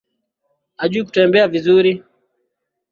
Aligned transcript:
Hajui 0.79 1.05
kutembea 1.09 1.47
vizuri 1.47 2.03